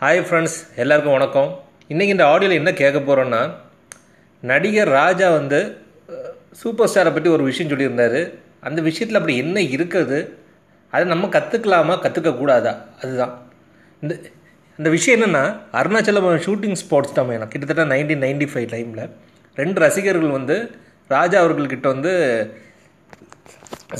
[0.00, 1.50] Hi friends எல்லாருக்கும் வணக்கம்.
[1.92, 3.38] இன்றைக்கி இந்த ஆடியோவில் என்ன கேட்க போகிறோன்னா
[4.42, 5.58] நடிகர் ராஜா வந்து
[6.60, 8.18] சூப்பர் ஸ்டாரை பற்றி ஒரு விஷயம் சொல்லியிருந்தார்.
[8.66, 10.18] அந்த விஷயத்தில் அப்படி என்ன இருக்குது?
[10.92, 13.32] அதை நம்ம கற்றுக்கலாமா கற்றுக்கக்கூடாதா அதுதான்.
[14.02, 14.12] இந்த
[14.78, 15.44] இந்த விஷயம் என்னென்னா
[15.80, 19.02] அருணாச்சலம் ஷூட்டிங் ஸ்பாட்ஸ் தான் வேணும் கிட்டத்தட்ட நைன்டீன் நைன்டி ஃபைவ் டைமில்
[19.56, 20.58] ரெண்டு ரசிகர்கள் வந்து
[21.10, 22.14] ராஜா அவர்கள்கிட்ட வந்து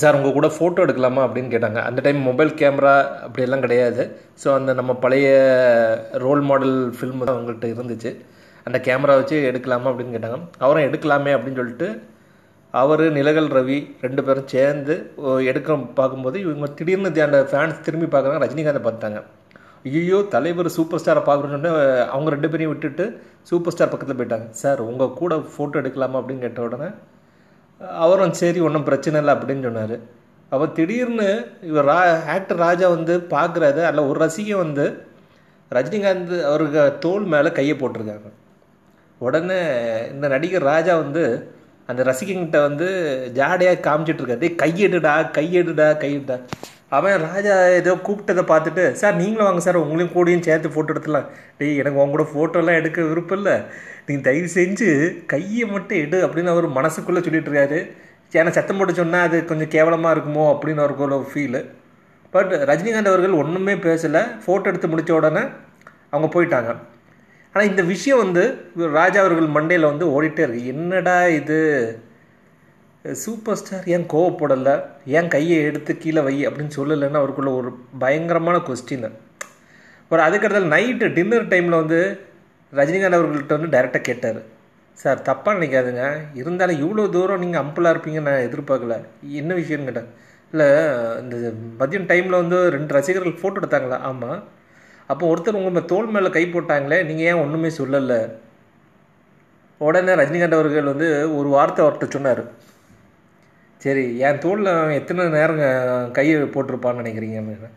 [0.00, 1.80] சார் உங்கள் கூட ஃபோட்டோ எடுக்கலாமா அப்படின்னு கேட்டாங்க.
[1.88, 2.94] அந்த டைம் மொபைல் கேமரா
[3.26, 4.02] அப்படியெல்லாம் கிடையாது.
[4.42, 5.28] ஸோ அந்த நம்ம பழைய
[6.24, 8.10] ரோல் மாடல் ஃபில்ம் தான் அவங்கள்ட்ட இருந்துச்சு.
[8.66, 10.38] அந்த கேமரா வச்சு எடுக்கலாமா அப்படின்னு கேட்டாங்க.
[10.64, 11.88] அவரும் எடுக்கலாமே அப்படின்னு சொல்லிட்டு
[12.74, 14.94] அவர் நிலகல் ரவி ரெண்டு பேரும் சேர்ந்து
[15.50, 18.44] எடுக்க பார்க்கும்போது இவங்க திடீர்னு அந்த ஃபேன்ஸ் திரும்பி பார்க்குறாங்க.
[18.46, 19.20] ரஜினிகாந்தை பார்த்தாங்க.
[19.88, 21.70] ஐயோ தலைவர் சூப்பர் ஸ்டாரை பார்க்குறோன்னு
[22.14, 23.05] அவங்க ரெண்டு பேரையும் விட்டுட்டு
[23.50, 24.48] சூப்பர் ஸ்டார் பக்கத்தில் போயிட்டாங்க.
[24.62, 26.20] சார் உங்கள் கூட ஃபோட்டோ எடுக்கலாமா?
[26.20, 26.88] அப்படின்னு கேட்ட உடனே
[27.80, 29.96] அவரும் சரி ஒன்றும் பிரச்சனை இல்லை அப்படின்னு சொன்னார்.
[30.48, 31.28] அப்போ திடீர்னு
[31.62, 31.98] இவர் ரா
[32.34, 34.86] ஆக்டர் ராஜா வந்து பார்க்குறாரு அதில் ஒரு ரசிகை வந்து
[35.70, 38.28] ரஜினிகாந்த் அவருக்கு தோல் மேலே கையை போட்டிருக்காங்க.
[39.18, 39.60] உடனே
[40.12, 41.24] இந்த நடிகர் ராஜா வந்து
[41.86, 42.88] அந்த ரசிகங்கிட்ட வந்து
[43.34, 46.36] ஜாடையாக காமிச்சிட்டு கையெடுடா கையெடுடா கையெடுடா.
[46.89, 49.79] அவன் ராஜா ஏதோ கூப்பிட்டதை பார்த்துட்டு சார் நீங்களும் வாங்க சார்.
[49.84, 53.55] உங்களையும் கூடயும் சேர்த்து ஃபோட்டோ எடுத்துலாம் டேய் எனக்கு உங்க கூட ஃபோட்டோலாம் எடுக்க விருப்பம் இல்லை.
[54.09, 54.89] நீ தயவு செஞ்சு
[55.33, 57.81] கையை மட்டும் எடு அப்படின்னு அவர் மனசுக்குள்ளே சொல்லிட்டு இருக்காரு.
[58.39, 61.61] ஏன்னா சத்தம் போட்டு சொன்னால் அது கொஞ்சம் கேவலமாக இருக்குமோ அப்படின்னு அவருக்கு ஒரு ஃபீலு
[62.34, 64.23] பட் ரஜினிகாந்த் அவர்கள் ஒன்றுமே பேசலை.
[64.45, 65.42] ஃபோட்டோ எடுத்து முடித்த உடனே
[66.11, 66.70] அவங்க போயிட்டாங்க.
[67.53, 68.42] ஆனால் இந்த விஷயம் வந்து
[68.98, 70.67] ராஜா அவர்கள் மண்டையில் வந்து ஓடிட்டே இருக்கு.
[70.67, 71.61] என்னடா இது?
[73.14, 74.74] சூப்பர் ஸ்டார் ஏன் கோவப்படலை
[75.06, 79.08] ஏன் கையை எடுத்து கீழே வை அப்படின்னு சொல்லலைன்னு அவருக்குள்ள ஒரு பயங்கரமான கொஸ்டின்
[80.10, 82.20] ஒரு அதுக்கடுத்தல் நைட்டு டின்னர் டைமில் வந்து
[82.72, 84.40] ரஜினிகாந்த் அவர்கள்ட்ட வந்து டைரெக்டாக கேட்டார்.
[84.94, 86.04] சார் தப்பாக நினைக்காதுங்க.
[86.34, 88.96] இருந்தாலும் இவ்வளோ தூரம் நீங்கள் அம்பலாக இருப்பீங்கன்னு நான் எதிர்பார்க்கல.
[89.22, 90.10] என்ன விஷயம்னு கேட்டேன்.
[90.52, 90.66] இல்லை
[91.22, 93.98] இந்த மதியம் டைமில் வந்து ரெண்டு ரசிகர்கள் ஃபோட்டோ எடுத்தாங்களா?
[93.98, 94.44] ஆமாம்
[95.06, 98.20] அப்போ ஒருத்தர் உங்கள் தோல் மேலே கை போட்டாங்களே நீங்கள் ஏன் ஒன்றுமே சொல்லலை?
[99.78, 102.44] உடனே ரஜினிகாந்த் அவர்கள் வந்து ஒரு வார்த்தை அவர்கிட்ட சொன்னார்.
[103.86, 105.61] சரி என் தோளில் எத்தனை நேரம்
[106.13, 107.36] கையை போட்டிருப்பான்னு நினைக்கிறீங்க?
[107.41, 107.69] அப்படின்னு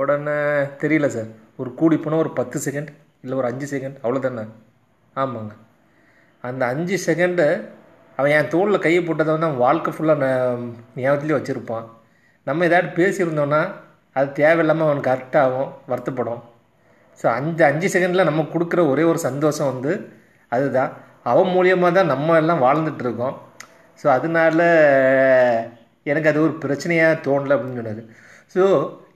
[0.00, 0.34] உடனே
[0.82, 1.28] தெரியல சார்.
[1.60, 2.90] ஒரு கூடி போனால் ஒரு பத்து செகண்ட்
[3.24, 4.44] இல்லை ஒரு அஞ்சு செகண்ட் அவ்வளோதானே
[5.16, 5.52] ஆமாங்க.
[6.40, 7.46] அந்த அஞ்சு செகண்டு
[8.16, 10.28] அவன் என் தோளில் கையை போட்டதை வந்து அவன் வாழ்க்கை ஃபுல்லாக
[10.96, 11.86] ஞாபகத்துலேயே வச்சுருப்பான்.
[12.48, 13.62] நம்ம ஏதாவது பேசியிருந்தோன்னா
[14.12, 16.42] அது தேவையில்லாமல் அவனுக்கு கரெக்டாகும் வருத்தப்படும்.
[17.22, 19.94] ஸோ அஞ்சு அஞ்சு செகண்டில் நம்ம கொடுக்குற ஒரே ஒரு சந்தோஷம் வந்து
[20.48, 20.92] அதுதான்.
[21.32, 23.36] அவன் மூலியமாக தான் நம்ம எல்லாம் வாழ்ந்துட்டுருக்கோம் இருக்கோம்.
[24.00, 24.58] ஸோ அதனால
[26.10, 28.02] எனக்கு அது ஒரு பிரச்சனையாக தோணலை அப்படின்னு சொன்னார்.
[28.54, 28.62] ஸோ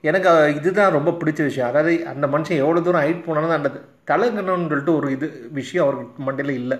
[0.09, 1.71] எனக்கு இதுதான் ரொம்ப பிடிச்ச விஷயம்.
[1.71, 3.71] அதாவது அந்த மனுஷன் எவ்வளோ தூரம் ஹைட் போனாலும் அந்த
[4.11, 5.27] தலைங்கணும்னு சொல்லிட்டு ஒரு இது
[5.61, 6.79] விஷயம் அவருக்கு மண்டையில் இல்லை.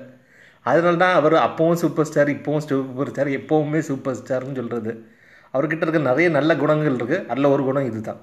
[0.67, 4.93] அதனால தான் அவர் அப்பவும் சூப்பர் ஸ்டார் இப்போவும் சூப்பர் ஸ்டார் எப்போவுமே சூப்பர் ஸ்டார்னு சொல்கிறது
[5.55, 8.21] அவர்கிட்ட இருக்க நிறைய நல்ல குணங்கள் இருக்குது அதில் ஒரு குணம் இதுதான்.